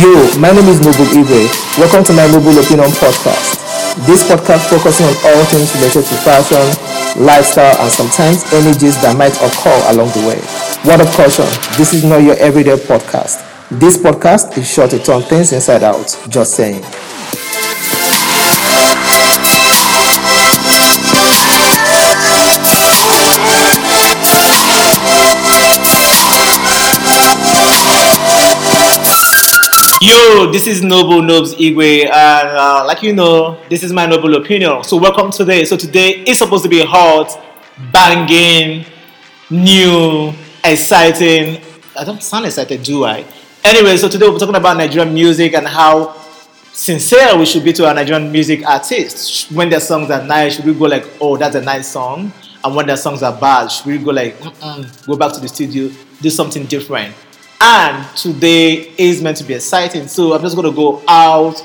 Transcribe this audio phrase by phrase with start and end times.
[0.00, 0.08] Yo,
[0.40, 1.44] my name is Noble Ibe.
[1.76, 3.60] Welcome to my Noble Opinion podcast.
[4.06, 6.64] This podcast focusing on all things related to fashion,
[7.22, 10.40] lifestyle, and sometimes energies that might occur along the way.
[10.88, 11.44] Word of caution,
[11.76, 13.44] this is not your everyday podcast.
[13.68, 16.16] This podcast is sure to turn things inside out.
[16.30, 16.82] Just saying.
[30.02, 34.34] Yo, this is Noble Nobes Igwe, and uh, like you know, this is my Noble
[34.36, 34.82] Opinion.
[34.82, 35.66] So, welcome today.
[35.66, 37.38] So, today is supposed to be hot,
[37.92, 38.86] banging,
[39.50, 40.32] new,
[40.64, 41.60] exciting.
[41.94, 43.26] I don't sound excited, do I?
[43.62, 46.16] Anyway, so today we're talking about Nigerian music and how
[46.72, 49.50] sincere we should be to our Nigerian music artists.
[49.50, 52.32] When their songs are nice, should we go like, oh, that's a nice song?
[52.64, 54.40] And when their songs are bad, should we go like,
[55.06, 55.90] go back to the studio,
[56.22, 57.14] do something different?
[57.62, 60.08] And today is meant to be exciting.
[60.08, 61.62] So I'm just going to go out,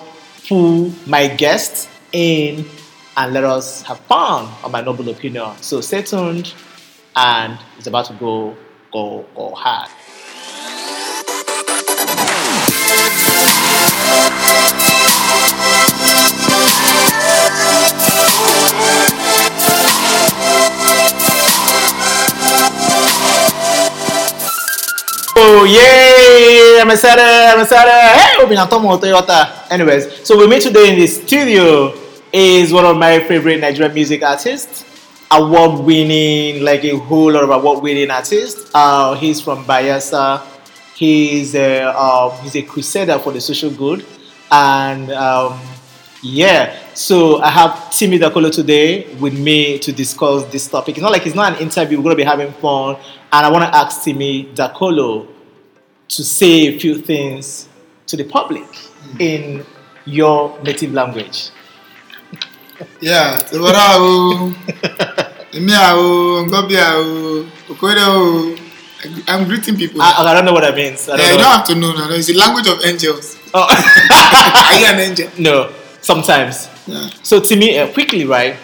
[0.48, 2.66] pull my guests in,
[3.16, 5.56] and let us have fun on my noble opinion.
[5.62, 6.54] So stay tuned,
[7.16, 8.58] and it's about to go,
[8.92, 9.90] go, go hard.
[25.66, 26.80] Yay!
[26.80, 27.24] I'm excited!
[27.24, 27.92] I'm excited!
[27.92, 29.72] Hey, on Toyota.
[29.72, 31.92] Anyways, so we meet today in the studio
[32.32, 34.86] is one of my favorite Nigerian music artists,
[35.32, 38.70] award-winning, like a whole lot of award-winning artists.
[38.76, 40.46] Uh, he's from Bayelsa.
[40.96, 44.06] He's a um, he's a crusader for the social good,
[44.52, 45.60] and um,
[46.22, 46.78] yeah.
[46.94, 50.98] So I have Timi Dakolo today with me to discuss this topic.
[50.98, 51.98] It's not like it's not an interview.
[51.98, 52.98] We're gonna be having fun,
[53.34, 55.35] and I want to ask Timi Dakolo
[56.10, 57.68] to say a few things
[58.08, 58.66] to the public
[59.20, 59.66] in
[60.06, 61.50] your native language.
[63.02, 64.54] Yeah, Tewara o,
[65.52, 68.56] Emi o, Ngobi o, Okoye o.
[69.28, 70.02] I'm greeting people.
[70.02, 71.08] I, I don't know what that means.
[71.08, 72.10] I don't yeah, you don't have to know now.
[72.12, 73.38] It's the language of angels.
[73.54, 73.68] Oh.
[74.72, 75.30] Are you an angel?
[75.38, 76.68] no, sometimes.
[76.88, 77.10] Yeah.
[77.24, 78.56] So to me, uh, quickly, right?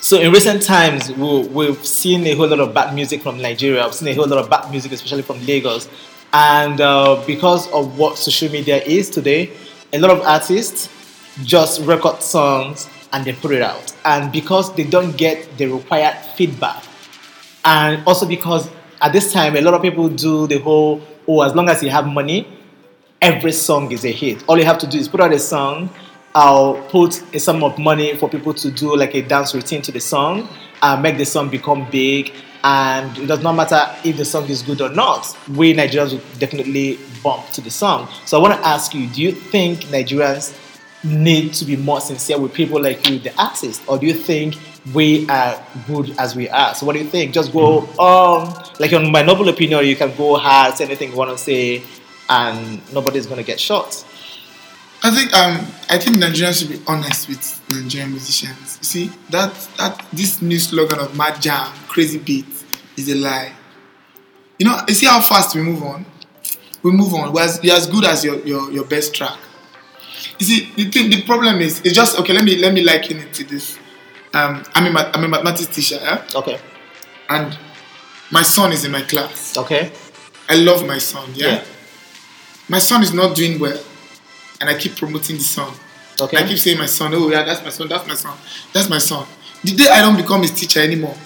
[0.00, 3.84] So in recent times, we, we've seen a whole lot of bad music from Nigeria.
[3.84, 5.88] We've seen a whole lot of bad music, especially from Lagos.
[6.32, 9.50] And uh, because of what social media is today,
[9.92, 10.88] a lot of artists
[11.44, 13.94] just record songs and they put it out.
[14.04, 16.82] And because they don't get the required feedback,
[17.64, 18.68] and also because
[19.00, 21.90] at this time, a lot of people do the whole, oh, as long as you
[21.90, 22.46] have money,
[23.20, 24.42] every song is a hit.
[24.48, 25.90] All you have to do is put out a song.
[26.34, 29.92] I'll put a sum of money for people to do like a dance routine to
[29.92, 30.48] the song
[30.82, 32.32] and make the song become big.
[32.64, 35.36] And it does not matter if the song is good or not.
[35.48, 38.08] We Nigerians will definitely bump to the song.
[38.24, 40.56] So I want to ask you: Do you think Nigerians
[41.04, 44.56] need to be more sincere with people like you, the artist, or do you think
[44.94, 46.74] we are good as we are?
[46.74, 47.32] So what do you think?
[47.32, 51.16] Just go um like on my noble opinion, you can go hard, say anything you
[51.16, 51.82] want to say,
[52.28, 54.04] and nobody's gonna get shot.
[55.04, 58.78] I think um I think Nigerians should be honest with Nigerian musicians.
[58.80, 62.46] You see that that this new slogan of mad jam, crazy beat
[62.96, 63.52] is a lie.
[64.58, 66.06] You know, you see how fast we move on.
[66.82, 67.32] We move on.
[67.32, 69.38] We're as, you're as good as your, your your best track.
[70.38, 72.32] You see, the thing, the problem is, it's just okay.
[72.32, 73.78] Let me let me liken it to this.
[74.34, 76.24] Um, I'm a I'm a mathematics teacher, yeah?
[76.34, 76.58] Okay.
[77.28, 77.58] and
[78.30, 79.56] my son is in my class.
[79.56, 79.92] Okay.
[80.48, 81.46] I love my son, yeah?
[81.46, 81.64] Yeah.
[82.68, 83.78] My son is not doing well,
[84.62, 85.74] and I keep promoting the song.
[86.20, 86.36] Okay.
[86.36, 88.38] I keep saying my son, oh yeah, that's my son, that's my son,
[88.72, 89.26] that's my son.
[89.64, 91.16] The day I don't become his teacher anymore,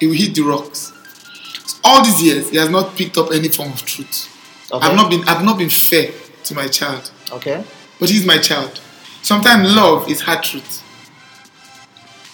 [0.00, 0.92] he will hit the rocks.
[1.84, 4.28] All these years, he has not picked up any form of truth.
[4.72, 4.86] Okay.
[4.86, 6.10] I've not been I've not been fair
[6.44, 7.62] to my child, Okay.
[8.00, 8.80] but he's my child.
[9.20, 10.81] Sometimes love is hard truth.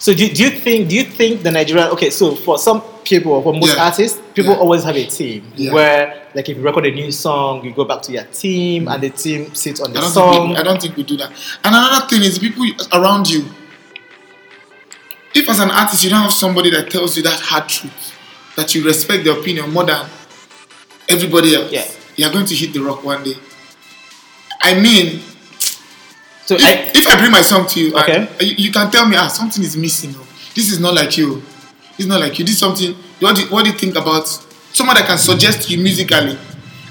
[0.00, 3.42] So do, do you think do you think the Nigerian okay so for some people
[3.42, 3.84] for most Yeah.
[3.86, 4.58] artists people Yeah.
[4.60, 5.72] always have a team Yeah.
[5.72, 8.94] where like if you record a new song you go back to your team mm.
[8.94, 11.16] and the team sits on I the don't, song we, I don't think we do
[11.16, 11.30] that.
[11.64, 13.44] And another thing is people around you.
[15.34, 18.14] If as an artist you don't have somebody that tells you that hard truth,
[18.56, 20.06] that you respect their opinion more than
[21.08, 21.72] everybody else,
[22.16, 23.34] you're going to hit the rock one day.
[24.60, 25.20] I mean,
[26.48, 28.26] so if I, if I bring my song to you, Okay.
[28.40, 30.14] you, you can tell me, ah, something is missing.
[30.16, 30.26] oh.
[30.54, 31.42] This is not like you.
[31.98, 32.44] It's not like you.
[32.44, 32.94] This is something.
[33.20, 34.26] What do, what do you think about
[34.72, 36.38] someone that can suggest to you musically,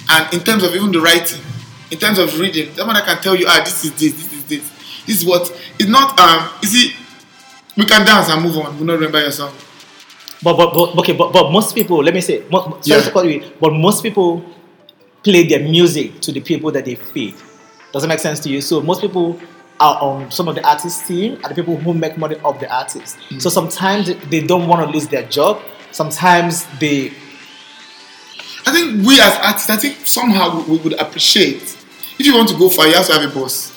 [0.09, 1.41] and in terms of even the writing,
[1.89, 4.43] in terms of reading, someone that can tell you, ah, this is this, this is
[4.45, 4.63] this,
[5.07, 5.49] this is what.
[5.79, 6.19] It's not.
[6.19, 6.93] Um, you see,
[7.75, 8.77] we can dance and move on.
[8.77, 9.53] We not remember your song.
[10.43, 13.05] but, but but okay but, but most people let me say mo- sorry Yeah.
[13.07, 14.43] to cut you but most people
[15.23, 17.33] play their music to the people that they feed.
[17.97, 18.61] Does it make sense to you?
[18.61, 19.39] So most people
[19.79, 22.71] are on some of the artist team are the people who make money off the
[22.71, 23.17] artist.
[23.29, 23.41] Mm.
[23.41, 25.61] So sometimes they don't want to lose their job.
[25.91, 27.11] Sometimes they
[28.67, 31.63] I think we as artists, I think somehow we, would appreciate
[32.19, 33.73] if you want to go far, you have to have a boss.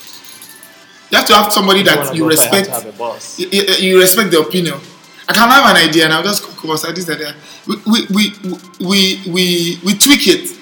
[1.09, 2.65] You have to have somebody that you go far, you have respect.
[2.67, 3.39] to have a boss.
[3.39, 4.79] You, you- you respect the opinion.
[5.27, 7.33] I can have an idea and I'll just come outside this idea.
[7.65, 8.33] We we, we
[8.79, 10.60] we we we tweak it.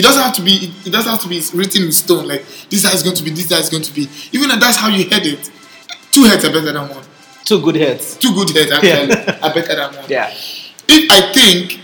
[0.00, 0.72] It doesn't have to be.
[0.86, 2.26] It doesn't have to be written in stone.
[2.26, 3.30] Like this is going to be.
[3.30, 4.08] This is going to be.
[4.32, 5.50] Even if that's how you head it.
[6.10, 7.04] Two heads are better than one.
[7.44, 8.16] Two good heads.
[8.16, 9.38] Two good heads actually Yeah.
[9.42, 10.04] are better than one.
[10.08, 10.28] Yeah.
[10.88, 11.80] if I think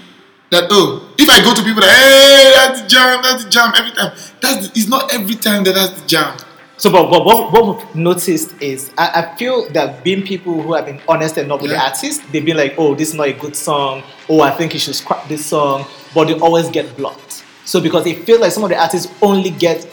[0.50, 3.72] that oh, if I go to people that hey, that's the jam, that's the jam
[3.76, 4.12] every time.
[4.40, 6.38] That's the, it's not every time that that's the jam.
[6.78, 10.74] So, but, but what, what we've noticed is, I, I feel that being people who
[10.74, 11.84] have been honest enough with the Yeah.
[11.88, 14.02] artist, they've been like, oh, this is not a good song.
[14.28, 15.86] Oh, I think you should scrap this song.
[16.14, 17.25] But they always get blocked.
[17.66, 19.86] So, because it feels like some of the artists only get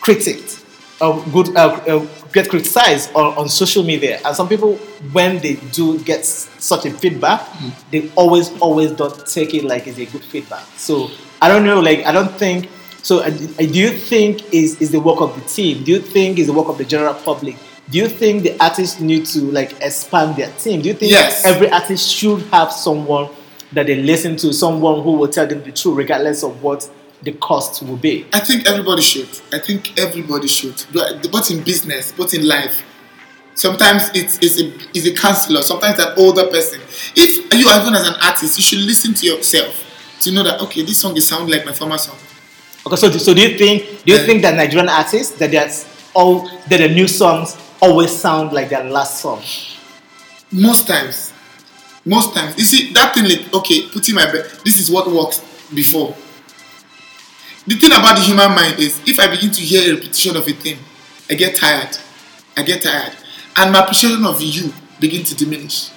[0.00, 0.64] critiqued,
[1.00, 4.20] uh, good, uh, uh, get criticized on, on social media.
[4.24, 4.76] And some people,
[5.12, 7.46] when they do get such a feedback,
[7.90, 10.64] they always, always don't take it like it's a good feedback.
[10.78, 11.10] So,
[11.42, 12.70] I don't know, like, I don't think
[13.06, 15.84] so uh, do you think is is the work of the team?
[15.84, 17.54] Do you think is the work of the general public?
[17.88, 20.82] Do you think the artists need to like expand their team?
[20.82, 21.44] Do you think Yes.
[21.46, 23.28] every artist should have someone
[23.72, 26.88] that they listen to, someone who will tell them the truth, regardless of what
[27.22, 28.26] the cost will be?
[28.32, 29.28] I think everybody should.
[29.52, 30.84] I think everybody should.
[30.92, 32.82] But in business, but in life.
[33.54, 36.78] Sometimes it's, it's, a, it's a counselor, sometimes an older person.
[37.16, 39.82] If you are even as an artist, you should listen to yourself
[40.20, 42.16] to know that okay, this song is sound like my former song.
[42.86, 46.48] Okay, so so do you think do you think that Nigerian artists that there's all
[46.68, 49.42] that the new songs always sound like their last song?
[50.52, 51.25] Most times.
[52.06, 52.56] Most times.
[52.56, 54.44] You see, that thing like, okay, put in my bed.
[54.64, 55.40] This is what works
[55.74, 56.16] before.
[57.66, 60.46] The thing about the human mind is if I begin to hear a repetition of
[60.46, 60.78] a thing,
[61.28, 61.98] I get tired.
[62.56, 63.12] I get tired.
[63.56, 65.90] And my appreciation of you begin to diminish.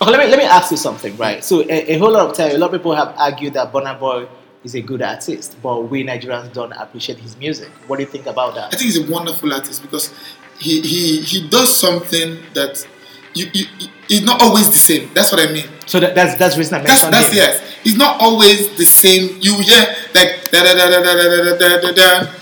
[0.00, 1.44] Okay, let me let me ask you something, right?
[1.44, 3.98] So a, a whole lot of time, a lot of people have argued that Burna
[3.98, 4.28] Boy
[4.62, 7.68] is a good artist, but we Nigerians don't appreciate his music.
[7.88, 10.14] What do you think about that I think he's a wonderful artist because
[10.58, 12.86] he he, he does something that
[13.34, 13.66] you, you,
[14.08, 15.10] it's not always the same.
[15.14, 15.66] That's what I mean.
[15.86, 17.36] So that, that's that's the reason I That's mentioned that's him.
[17.36, 17.62] yes.
[17.84, 19.38] It's not always the same.
[19.40, 19.80] You hear
[20.14, 22.34] like da da da da da da da da da.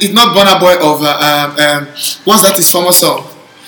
[0.00, 1.86] It's not Burna Boy of uh, um, um,
[2.24, 3.26] what's that his former song?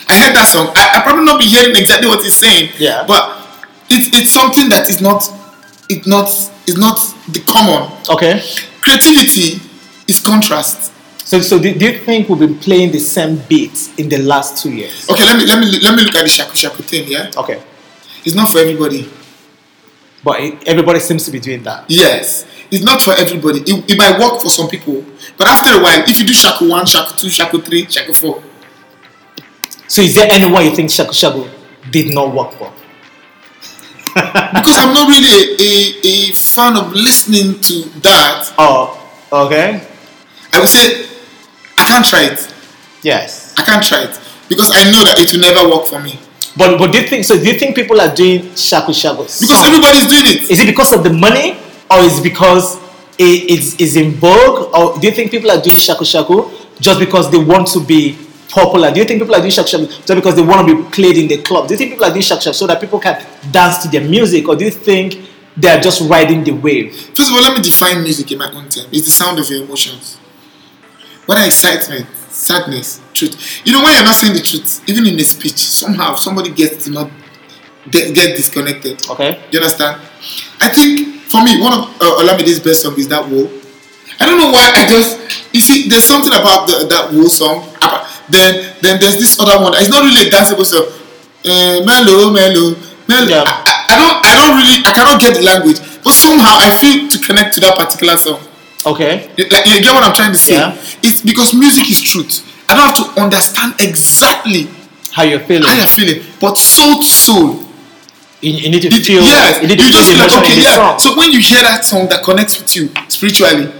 [0.09, 0.73] I heard that song.
[0.75, 2.71] I, I probably not be hearing exactly what he's saying.
[2.79, 3.05] Yeah.
[3.07, 3.47] But
[3.89, 5.23] it's it's something that is not
[5.89, 6.29] it's not
[6.67, 6.99] it's not
[7.33, 7.91] the common.
[8.09, 8.43] Okay.
[8.83, 9.61] Creativity
[10.07, 10.90] is contrast.
[11.31, 14.61] So so do, do you think we've been playing the same beats in the last
[14.61, 15.09] two years?
[15.09, 17.07] Okay, let me let me let me look at the shaku shaku thing.
[17.07, 17.63] Yeah, Okay.
[18.25, 19.09] it's not for everybody.
[20.25, 21.85] But it, everybody seems to be doing that.
[21.87, 23.61] Yes, it's not for everybody.
[23.61, 25.05] It, it might work for some people,
[25.39, 28.43] but after a while, if you do shaku one, shaku two, shaku three, shaku four,
[29.87, 31.47] So is there anyone you think Shaku Shaku
[31.91, 32.73] did not work for?
[34.59, 35.73] because I'm not really a, a,
[36.03, 38.99] a fan of listening to that, Oh,
[39.47, 39.87] okay.
[40.53, 41.07] I would say
[41.91, 42.41] can't try it.
[43.03, 43.55] Yes.
[43.59, 44.15] I can't try it
[44.49, 46.19] because I know that it will never work for me.
[46.57, 47.35] But but do you think so?
[47.37, 49.23] Do you think people are doing Shaku Shaku?
[49.23, 50.51] Because everybody's doing it.
[50.51, 51.57] Is it because of the money,
[51.91, 52.77] or is it because
[53.19, 56.99] it is is in vogue, or do you think people are doing shaku shaku just
[56.99, 58.19] because they want to be
[58.49, 58.91] popular?
[58.91, 61.17] Do you think people are doing shaku shaku just because they want to be played
[61.19, 61.69] in the club?
[61.69, 64.03] Do you think people are doing shaku shaku so that people can dance to their
[64.03, 65.21] music, or do you think
[65.57, 66.95] they are just riding the wave?
[67.15, 68.89] First of all, let me define music in my own terms.
[68.91, 70.19] It's the sound of your emotions.
[71.31, 73.39] Whether excitement, sadness, truth.
[73.65, 76.87] You know, when you're not saying the truth, even in a speech, somehow somebody gets
[76.87, 77.09] to not
[77.89, 78.99] get, get disconnected.
[79.09, 79.39] Okay.
[79.53, 80.03] You understand?
[80.61, 83.47] I think for me, one of uh, Olamide's best songs is that Woe.
[84.19, 87.63] I don't know why I just you see there's something about the, that Woe song.
[88.29, 89.75] Then then there's this other one.
[89.77, 90.91] It's not really a danceable song.
[91.47, 92.75] Uh, mellow, mellow,
[93.07, 93.31] mellow.
[93.31, 93.47] Yeah.
[93.47, 96.75] I, I, I don't I don't really I cannot get the language, but somehow I
[96.75, 98.50] feel to connect to that particular song.
[98.87, 99.29] Okay.
[99.51, 100.55] Like you get what I'm trying to say?
[100.55, 100.73] Yeah.
[101.03, 102.47] It's because music is truth.
[102.69, 104.69] I don't have to understand exactly
[105.13, 105.65] How you're feeling?
[105.69, 107.67] how you're feeling, but soul to soul.
[108.41, 109.23] You, you need to It- feel.
[109.23, 110.97] yes, You need to you feel just feel like okay, yeah.
[110.97, 113.71] So when you hear that song that connects with you spiritually,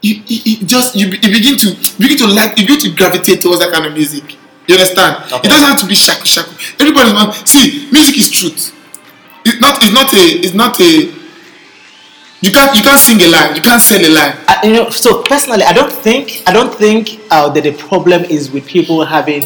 [0.00, 3.70] you, you, just you, begin to begin to like you begin to gravitate towards that
[3.72, 4.24] kind of music.
[4.66, 5.22] You understand?
[5.30, 5.46] Okay.
[5.46, 6.26] It doesn't have to be shaku.
[6.80, 7.32] Everybody's man.
[7.46, 8.74] See, music is truth.
[9.44, 9.78] It's not.
[9.82, 10.24] It's not a.
[10.42, 11.21] It's not a.
[12.42, 12.76] You can't.
[12.76, 13.54] You can't sing a lie.
[13.54, 14.34] You can't sell a lie.
[14.48, 18.24] I, you know, so personally, I don't think I don't think uh, that the problem
[18.24, 19.44] is with people having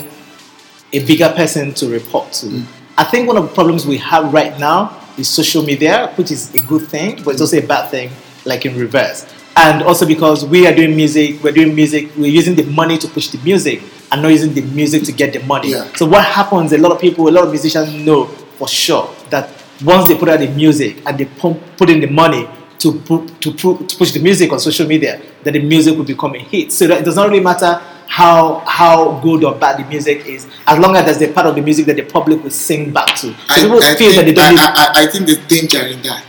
[0.93, 2.63] a bigger person to report to.
[2.97, 6.55] I think one of the problems we have right now is social media, which is
[6.55, 8.11] a good thing, but it's also a bad thing,
[8.47, 9.27] like in reverse.
[9.57, 13.09] and also because we are doing music, we're doing music, we're using the money to
[13.09, 15.71] push the music and not using the music to get the money.
[15.73, 15.91] Yeah.
[15.95, 16.73] So what happens?
[16.73, 18.27] A lot of people, a lot of musicians know
[18.59, 19.51] for sure that
[19.83, 22.47] once they put out the music and they pump, put in the money
[22.79, 23.01] to
[23.41, 26.73] to, to push the music on social media, that the music will become a hit.
[26.73, 30.47] So that it does not really matter how how good or bad the music is,
[30.67, 33.09] as long as there's a part of the music that the public will sing back
[33.17, 33.33] to.
[33.33, 34.75] So I, people I feel that they think, don't I.
[34.75, 36.25] I, I think there's danger in that.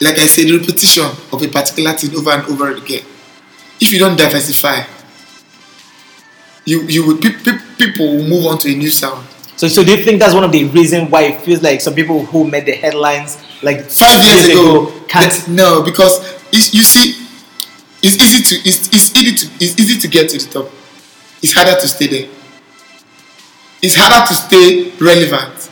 [0.00, 3.04] Like I said, repetition of a particular thing over and over again.
[3.80, 4.84] If you don't diversify,
[6.64, 9.26] you you will pe- pe- people will move on to a new sound.
[9.56, 11.94] So, so do you think that's one of the reasons why it feels like some
[11.94, 15.32] people who made the headlines like Five years ago, can't?
[15.32, 16.18] that- no, because
[16.52, 17.26] it's, you see,
[18.02, 20.70] it's easy to it's, it's easy to it's easy to get to the top.
[21.42, 22.28] It's harder to stay there.
[23.82, 25.70] It's harder to stay relevant.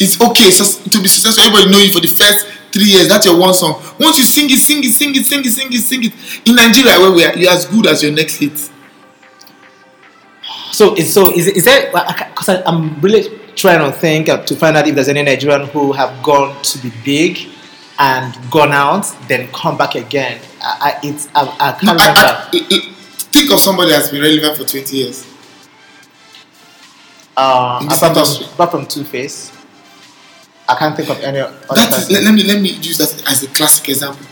[0.00, 1.44] It's okay so to be successful.
[1.44, 3.08] Everybody know you for the first three years.
[3.08, 3.82] That's your one song.
[4.00, 6.48] Once you sing it, sing it, sing it, sing it, sing it, sing it.
[6.48, 8.70] In Nigeria, where we are, you're as good as your next hit.
[10.80, 11.90] So, is, so is, is there?
[11.92, 15.92] Because I'm really trying to think uh, to find out if there's any Nigerian who
[15.92, 17.36] have gone to be big
[17.98, 20.40] and gone out, then come back again.
[20.62, 22.20] I, I, it's I, I can't No, remember.
[22.22, 25.26] I- it- it- think of somebody that's been relevant for 20 years.
[27.36, 29.52] Uh, apart from, apart from Two Face,
[30.66, 33.22] I can't think of any other That is, let, let me let me use that
[33.30, 34.24] as a classic example.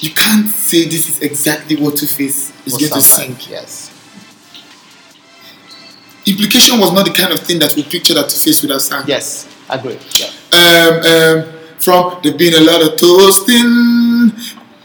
[0.00, 3.34] You can't say this is exactly what Two Face is going to sing.
[3.48, 3.94] Yes.
[6.30, 8.82] Implication was not the kind of thing that we pictured that Two Face would have
[8.82, 9.04] sang.
[9.06, 9.48] Yes.
[9.70, 9.98] Agree.
[10.20, 10.30] Yeah.
[10.52, 11.36] Um, um,
[11.78, 14.32] from there been a lot of toasting.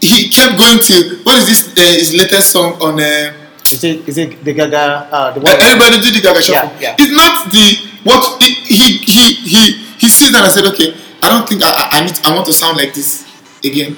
[0.01, 1.61] He kept going to what is this?
[1.77, 2.99] Uh, his latest song on.
[2.99, 3.33] Uh,
[3.73, 5.07] Is it is it the Gaga?
[5.11, 5.55] Uh, the one.
[5.61, 6.69] everybody do the Gaga shuffle.
[6.79, 6.93] yeah.
[6.93, 7.01] yeah.
[7.01, 7.65] It's not the
[8.03, 9.61] what he he he he,
[9.97, 12.45] he sits down and said, okay, I don't think I, I, I need I want
[12.51, 13.23] to sound like this
[13.63, 13.95] again.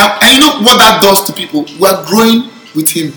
[0.00, 1.66] And, and you know what that does to people?
[1.78, 3.12] We're growing with him.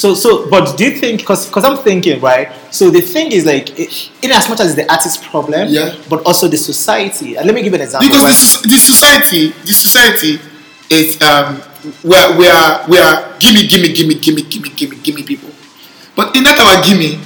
[0.00, 1.20] So, so, but do you think?
[1.20, 2.48] Because, because I'm thinking, right?
[2.72, 5.94] So the thing is, like, it, in as much as the artist's problem, Yeah.
[6.08, 7.36] but also the society.
[7.36, 8.08] And let me give an example.
[8.08, 8.30] Because right?
[8.30, 10.40] this is this society, this society
[10.88, 11.56] is um
[12.00, 15.50] where we are we are gimme gimme gimme gimme gimme gimme gimme people.
[16.16, 17.20] But in that our gimme,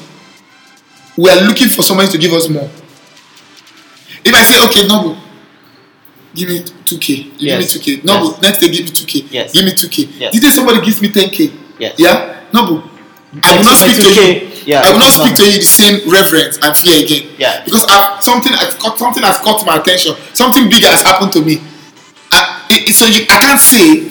[1.17, 2.69] we are looking for somebody to give us more.
[4.25, 5.17] If I say okay, Noble,
[6.35, 7.55] give me two K, you Yes.
[7.55, 8.03] give me two K.
[8.03, 8.43] Noble, Yes.
[8.43, 9.25] next day give me two K.
[9.31, 9.53] Yes.
[9.53, 10.09] Give me two K.
[10.19, 10.33] Yes.
[10.35, 11.53] Did say somebody gives me ten K?
[11.79, 11.95] Yes.
[11.99, 12.83] Yeah, Noble.
[13.43, 14.51] I will not speak to you.
[14.65, 17.35] yeah, I will not speak to you the same reverence and fear again.
[17.37, 17.65] Yeah.
[17.65, 20.15] Because I've, something has caught something has caught my attention.
[20.35, 21.59] Something bigger has happened to me.
[22.31, 24.07] I, it, it- so you, I can't say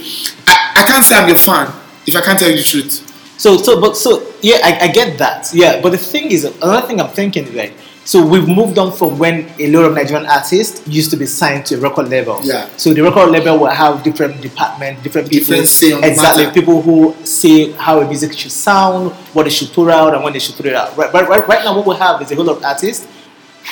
[0.45, 1.71] I, I can't say I'm your fan
[2.05, 3.09] if I can't tell you the truth.
[3.39, 5.49] So, so, but so, yeah, I, I get that.
[5.53, 7.73] Yeah, but the thing is, another thing I'm thinking, is like,
[8.05, 11.65] so we've moved on from when a lot of Nigerian artists used to be signed
[11.67, 12.39] to a record label.
[12.43, 12.69] Yeah.
[12.75, 15.47] So the record label will have different departments, different people.
[15.47, 16.43] Different say exactly.
[16.45, 16.53] matter.
[16.53, 20.33] People who say how a music should sound, what they should put out, and when
[20.33, 20.97] they should put it out.
[20.97, 23.07] Right, right, right, right now, what we have is a whole lot of artists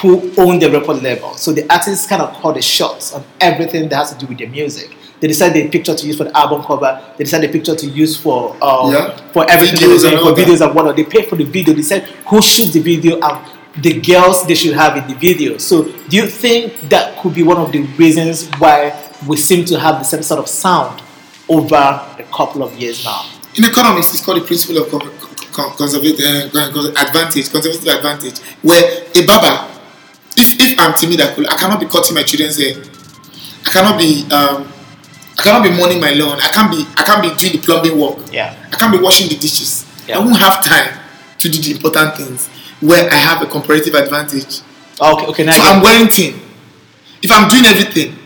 [0.01, 1.33] who own the record label.
[1.35, 4.37] So the artists kind of call the shots on everything that has to do with
[4.37, 4.95] their music.
[5.19, 6.99] They decide the picture to use for the album cover.
[7.17, 9.15] They decide the picture to use for um, Yeah.
[9.33, 10.95] for everything Videos they all for videos and whatnot.
[10.95, 11.75] They pay for the video.
[11.75, 13.45] They said who shoots the video and
[13.77, 15.57] the girls they should have in the video.
[15.57, 18.97] So do you think that could be one of the reasons why
[19.27, 21.01] we seem to have the same sort of sound
[21.47, 23.29] over a couple of years now?
[23.55, 25.11] In economics, it's called the principle of con-
[25.51, 26.19] con- conservative
[26.53, 29.67] uh, advantage, conservative advantage, where a barber,
[30.37, 32.75] if, if I'm timid, I cannot be cutting my children's hair.
[33.65, 34.71] I cannot be um,
[35.37, 36.39] I cannot be mowing my lawn.
[36.41, 38.31] I can't be I can't be doing the plumbing work.
[38.31, 38.55] Yeah.
[38.71, 39.85] I can't be washing the dishes.
[40.07, 40.17] Yeah.
[40.17, 40.99] I won't have time
[41.39, 42.49] to do the important things
[42.81, 44.61] where I have a comparative advantage.
[44.99, 45.25] Okay.
[45.27, 45.43] Okay.
[45.45, 46.39] Now So I'm wearing thin.
[47.21, 48.17] If I'm doing everything,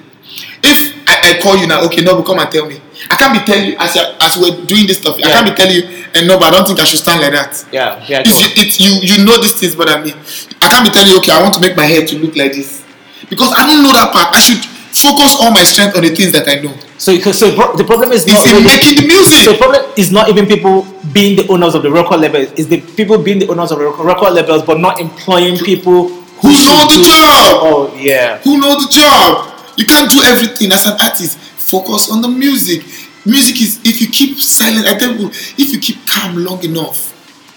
[0.64, 2.82] if I, I call you now, okay, no, come and tell me.
[3.12, 5.18] I can't be telling you as as we're doing this stuff.
[5.20, 7.22] I can't be telling you, eh, and no, but I don't think I should stand
[7.22, 7.54] like that.
[7.72, 8.00] yeah.
[8.08, 8.24] Yeah.
[8.26, 10.14] You, it, you you know these things better than me.
[10.62, 12.54] I can't be telling you, okay, I want to make my hair to look like
[12.54, 12.84] this
[13.30, 14.34] because I don't know that part.
[14.34, 14.64] I should
[14.96, 16.74] focus all my strength on the things that I know.
[16.98, 19.44] So, so the problem is not really- making the music.
[19.44, 22.52] So the problem is not even people being the owners of the record labels.
[22.58, 26.48] It's the people being the owners of the record labels, but not employing people who,
[26.50, 27.60] Who know the job.
[27.64, 28.38] Oh yeah.
[28.40, 29.52] who know the job.
[29.78, 31.38] You can't do everything as an artist.
[31.38, 32.84] Focus on the music.
[33.26, 34.88] Music is if you keep silent.
[34.88, 37.12] I tell you, if you keep calm long enough,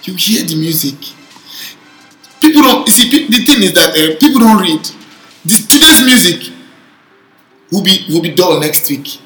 [0.06, 0.96] you hear the music.
[2.40, 3.26] People don't you see.
[3.28, 4.80] The thing is that uh, people don't read.
[5.44, 6.52] This, today's music
[7.70, 9.18] will be will be dull next week.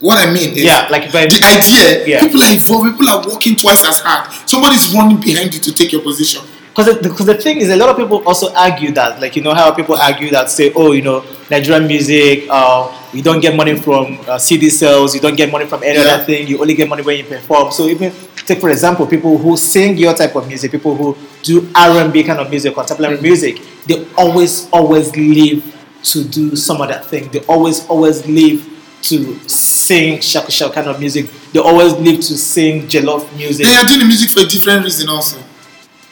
[0.00, 2.06] What I mean is, Yeah, like if I- the idea.
[2.06, 2.20] Yeah.
[2.20, 2.92] People are evolving.
[2.92, 4.32] People are working twice as hard.
[4.48, 6.42] Somebody's running behind you to take your position.
[6.70, 9.42] Because the, because the thing is, a lot of people also argue that, like you
[9.42, 13.54] know how people argue that say, oh, you know, Nigerian music, uh, you don't get
[13.56, 16.14] money from uh, CD sales, you don't get money from any Yeah.
[16.14, 16.46] other thing.
[16.46, 17.70] You only get money when you perform.
[17.72, 18.12] So even
[18.46, 22.38] take for example, people who sing your type of music, people who do R&B kind
[22.40, 23.22] of music, contemporary Mm.
[23.22, 25.62] music, they always always live
[26.02, 27.30] to do some other thing.
[27.30, 28.66] They always always live
[29.02, 31.26] to sing shaku shaku kind of music.
[31.52, 33.66] They always live to sing jollof music.
[33.66, 35.42] Then you're doing the music for a different reason also.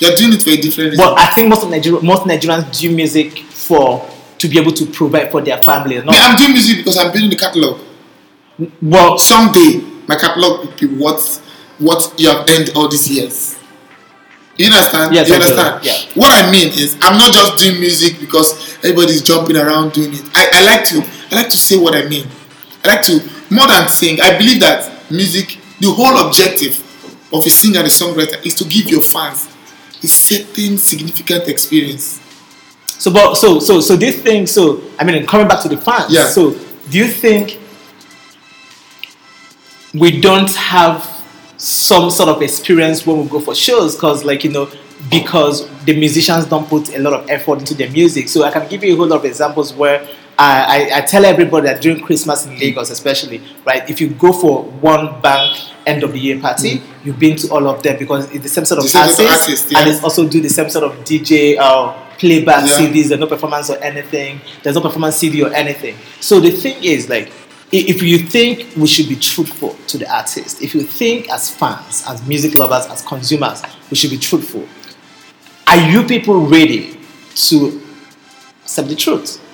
[0.01, 1.05] They are doing it for a different reason.
[1.05, 1.65] But I think most
[2.03, 5.97] most Nigerians do music for to be able to provide for their family.
[5.97, 7.81] Not, Me, I'm doing music because I'm building the catalog.
[8.81, 11.21] well, Someday, my catalog will be what
[11.79, 13.58] what you have earned all these years.
[14.59, 15.15] You understand?
[15.15, 15.85] Yes, you understand?
[15.85, 15.95] Yeah.
[16.15, 20.23] What I mean is, I'm not just doing music because everybody's jumping around doing it.
[20.35, 22.27] I, I like to I like to say what I mean.
[22.85, 24.21] I like to more than sing.
[24.21, 26.77] I believe that music, the whole objective
[27.33, 29.49] of a singer and a songwriter is to give your fans
[30.03, 32.21] a certain significant experience.
[32.87, 34.49] So, but so so so this thing.
[34.49, 36.13] So I mean, coming back to the fans.
[36.13, 36.25] Yeah.
[36.25, 36.59] So
[36.91, 37.61] do you think
[39.95, 41.18] we don't have
[41.59, 43.95] some sort of experience when we go for shows?
[43.95, 44.71] Because like you know,
[45.11, 48.29] because the musicians don't put a lot of effort into their music.
[48.29, 50.09] So I can give you a whole lot of examples where.
[50.41, 53.91] I, I, I tell everybody that during Christmas in Lagos, especially, right?
[53.91, 57.67] If you go for one bank end of the year party, you've been to all
[57.67, 59.81] of them because it's the same sort of The artists, artist, yeah.
[59.81, 62.79] and it's also do the same sort of DJ uh, playback Yeah.
[62.87, 63.09] CDs.
[63.09, 64.41] There's no performance or anything.
[64.63, 65.97] There's no performance CD or anything.
[66.21, 67.33] So the thing is, like,
[67.71, 72.05] if you think we should be truthful to the artist, if you think as fans,
[72.09, 74.67] as music lovers, as consumers, we should be truthful.
[75.67, 76.99] Are you people ready
[77.35, 77.83] to
[78.63, 79.45] accept the truth?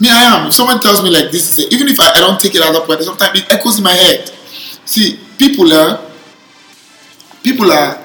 [0.00, 0.46] Me, I am.
[0.46, 2.62] If someone tells me like this, is it, even if I, I don't take it
[2.62, 4.28] as a point, sometimes it echoes in my head.
[4.86, 6.00] See, people are,
[7.42, 8.02] people are,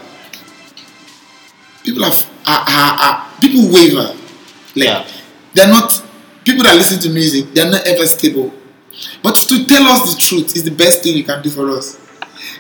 [1.84, 2.12] people are,
[2.48, 4.14] are, are, are people waver.
[4.76, 5.08] Like Yeah.
[5.54, 6.04] they're not
[6.46, 7.54] people that listen to music.
[7.54, 8.54] They're not ever stable.
[9.22, 12.00] But to tell us the truth is the best thing you can do for us.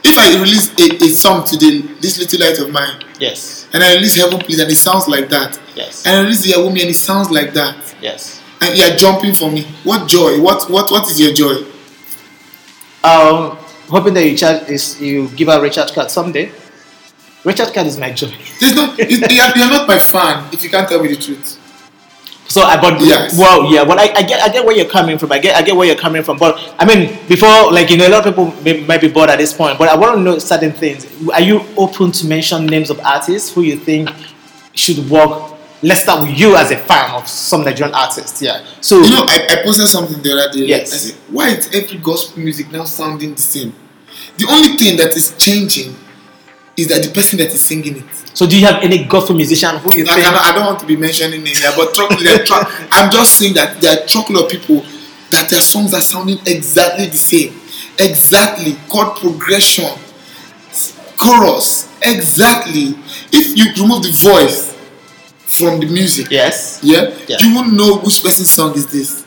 [0.03, 3.67] If I release a, a song today, this little light of mine, Yes.
[3.73, 6.05] and I release Heaven Please, and it sounds like that, Yes.
[6.05, 8.41] and I release Iyawo Mi, and it sounds like that Yes.
[8.61, 9.63] and you're jumping for me.
[9.83, 10.41] What joy?
[10.41, 11.63] What what what is your joy?
[13.03, 16.51] Um, hoping that you charge is you give out recharge card someday.
[17.43, 18.33] Recharge card is my joy.
[18.59, 18.93] There's no.
[18.97, 21.59] you- You're, you're not my fan if you can't tell me the truth.
[22.55, 23.37] So I but Yes.
[23.37, 25.61] well yeah well I, I get I get where you're coming from I get I
[25.61, 28.33] get where you're coming from but I mean before like you know a lot of
[28.33, 31.05] people may, might be bored at this point but I want to know certain things
[31.31, 34.09] are you open to mention names of artists who you think
[34.73, 35.51] should work
[35.83, 39.25] let's start with you as a fan of some Nigerian artists yeah so You know,
[39.27, 40.65] I, I posted something the other day.
[40.65, 40.93] Yes.
[40.93, 43.73] I said, why is every gospel music now sounding the same?
[44.37, 45.93] The only thing that is changing
[46.77, 48.03] is that the person that is singing it.
[48.33, 50.85] so do you have any gospel musician who you I, think I don't want to
[50.85, 52.09] be mentioning names here, but truck,
[52.45, 54.83] truck- I'm just saying that there are truckload of people
[55.31, 57.53] that their songs are sounding exactly the same.
[57.99, 58.75] Exactly.
[58.89, 59.89] Chord progression,
[61.17, 62.95] chorus, exactly.
[63.31, 64.73] If you remove the voice
[65.45, 67.37] from the music, yes yeah, Yeah.
[67.39, 69.23] you won't know which person's song is this.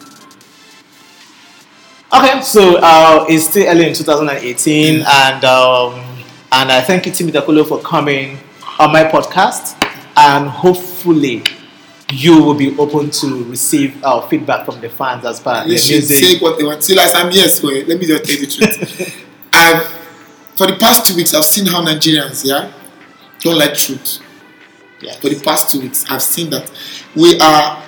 [2.12, 6.07] Okay, so uh, it's still early in 2018, and um,
[6.52, 8.38] and I thank you, Timi Dakolo, for coming
[8.78, 9.76] on my podcast,
[10.16, 11.44] and hopefully
[12.10, 16.02] you will be open to receive our feedback from the fans as per the music.
[16.04, 16.82] say what they want.
[16.82, 19.26] See, like I'm yes, wait, let me just tell you the truth.
[19.52, 19.82] and
[20.56, 22.72] for the past two weeks, I've seen how Nigerians, yeah,
[23.40, 24.20] don't like truth.
[25.00, 25.18] Yes.
[25.20, 26.04] for the past two weeks.
[26.10, 26.68] I've seen that
[27.14, 27.82] we are.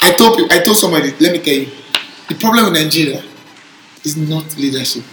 [0.00, 1.12] I told I told somebody.
[1.20, 1.68] Let me tell you,
[2.28, 3.22] the problem with Nigeria
[4.02, 5.04] is not leadership.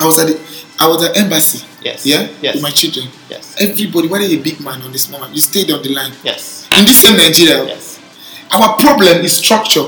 [0.00, 1.66] I was at the, I was at embassy.
[1.82, 2.06] Yes.
[2.06, 2.26] Yeah.
[2.40, 2.54] Yes.
[2.54, 3.08] With my children.
[3.28, 3.54] Yes.
[3.60, 6.12] Everybody, whether you're a big man on this moment, you stayed on the line.
[6.24, 6.68] Yes.
[6.76, 8.00] In this same Nigeria, Yes.
[8.50, 9.84] our problem is structure.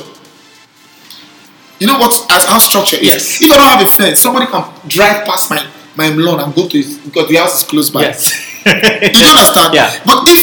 [1.80, 2.14] You know what?
[2.30, 3.06] As our structure is.
[3.08, 3.42] Yes.
[3.42, 6.68] If I don't have a fence, somebody can drive past my my lawn and go
[6.68, 8.02] to his because the house is close by.
[8.02, 8.50] Yes.
[8.64, 8.70] You
[9.10, 9.74] don't understand?
[9.74, 9.90] Yeah.
[10.06, 10.40] But if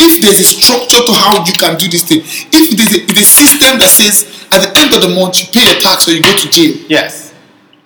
[0.00, 2.20] if there's a structure to how you can do this thing,
[2.52, 5.46] if there's a, if a system that says at the end of the month you
[5.52, 7.25] pay your tax or you go to jail, yes.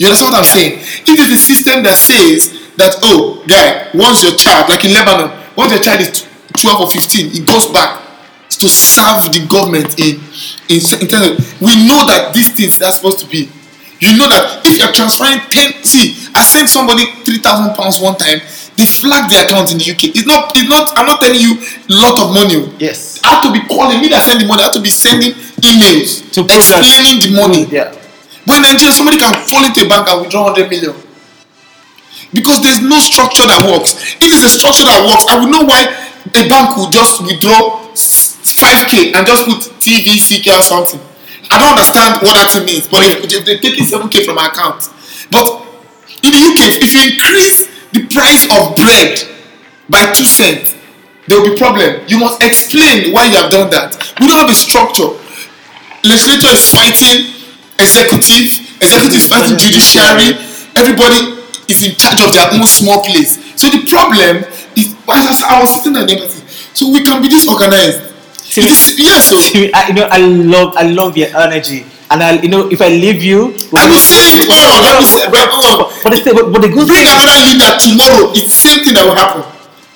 [0.01, 0.81] You understand what I'm saying?
[1.05, 5.29] If there's a system that says that oh guy, once your child, like in Lebanon,
[5.57, 6.25] once your child is
[6.57, 8.01] 12 or 15, it goes back
[8.49, 10.17] to serve the government in
[10.73, 13.53] in, in terms of, we know that these things are supposed to be.
[14.01, 18.41] You know that if you're transferring 10, see, I sent somebody 3,000 pounds one time,
[18.81, 20.17] they flagged the account in the UK.
[20.17, 22.57] It's not, it's not, I'm not telling you a lot of money.
[22.65, 22.73] Oh.
[22.81, 23.21] Yes.
[23.21, 25.37] I have to be calling me that send the money, I have to be sending
[25.61, 27.69] emails To prove that- explaining the money.
[27.69, 28.00] Mm, yeah.
[28.51, 30.95] In Nigeria, somebody can fall into a bank and withdraw 100 million.
[32.35, 33.95] Because there's no structure that works.
[34.19, 37.89] If there's a structure that works, I would know why a bank would just withdraw
[37.95, 41.01] 5k and just put TV, CK or something.
[41.51, 42.87] I don't understand what that means.
[42.87, 44.87] But if they're taking 7k from my account.
[45.31, 45.63] But
[46.23, 49.19] in the UK, if you increase the price of bread
[49.89, 50.77] by 2 cents,
[51.27, 52.03] there will be problem.
[52.07, 53.97] You must explain why you have done that.
[54.21, 55.15] We don't have a structure.
[56.05, 57.40] Legislature is fighting
[57.81, 60.37] executive, executive is fighting judiciary,
[60.77, 63.39] everybody is in charge of their own small place.
[63.61, 64.45] So the problem
[64.77, 68.09] is, I was, I sitting at the embassy, so we can be disorganized.
[68.39, 69.37] See, It is, yes, so.
[69.75, 72.89] I, you know, I love, I love your energy, and I, you know, if I
[72.89, 74.51] leave you, I will say it.
[74.51, 75.93] Let me say it all.
[76.03, 78.31] but, the, but, but the good Bring thing, another leader tomorrow.
[78.35, 79.47] It's the same thing that will happen.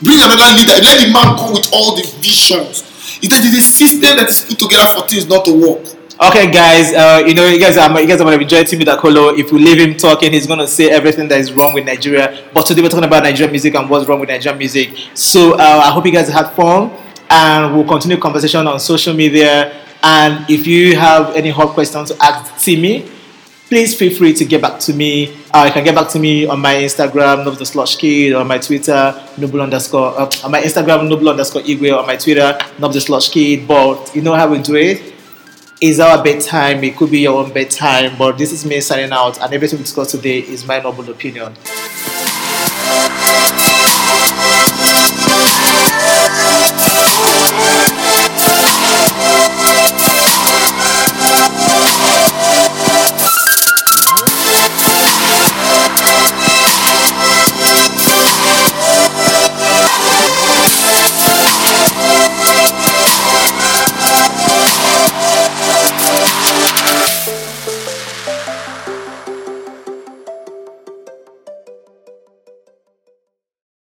[0.02, 0.78] Bring another leader.
[0.78, 2.86] Let the man come with all the visions.
[3.22, 5.93] Is that it's a system that is put together for things not to work.
[6.20, 9.36] Okay, guys, uh, you know, you guys are you guys are to enjoy Timi Dakolo.
[9.36, 12.48] If we leave him talking, he's going to say everything that is wrong with Nigeria.
[12.54, 14.94] But today we're talking about Nigerian music and what's wrong with Nigerian music.
[15.14, 16.92] So uh, I hope you guys had fun,
[17.28, 19.74] and we'll continue conversation on social media.
[20.04, 23.10] And if you have any hot questions to ask Timi,
[23.66, 25.36] please feel free to get back to me.
[25.52, 28.44] Uh, you can get back to me on my Instagram, Noble the Slush Kid, or
[28.44, 32.94] my Twitter, Noble underscore, uh, on my Instagram, Noble underscore Igwe, or my Twitter, Noble
[32.94, 33.66] the Slush Kid.
[33.66, 35.13] But you know how we do it?
[35.86, 39.38] It's our bedtime, it could be your own bedtime, but this is me signing out,
[39.38, 41.54] and everything we discussed today is my noble opinion.